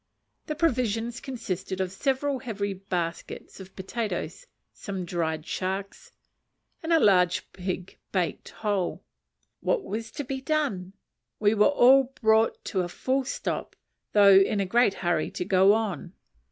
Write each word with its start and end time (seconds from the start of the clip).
The 0.47 0.55
provisions 0.55 1.19
consisted 1.19 1.79
of 1.79 1.91
several 1.91 2.39
heavy 2.39 2.73
baskets 2.73 3.59
of 3.59 3.75
potatoes, 3.75 4.47
some 4.73 5.05
dried 5.05 5.45
sharks, 5.45 6.11
and 6.81 6.91
a 6.91 6.99
large 6.99 7.51
pig 7.53 7.99
baked 8.11 8.49
whole. 8.49 9.03
What 9.59 9.83
was 9.83 10.09
to 10.13 10.23
be 10.23 10.41
done? 10.41 10.93
We 11.39 11.53
were 11.53 11.67
all 11.67 12.13
brought 12.19 12.65
to 12.65 12.81
a 12.81 12.89
full 12.89 13.25
stop, 13.25 13.75
though 14.11 14.37
in 14.37 14.59
a 14.59 14.65
great 14.65 14.95
hurry 14.95 15.29
to 15.29 15.45
go 15.45 15.73
on. 15.73 16.13